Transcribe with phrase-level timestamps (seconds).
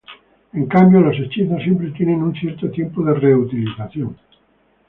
[0.53, 4.17] En cambio, los hechizos siempre tienen un cierto tiempo de reutilización.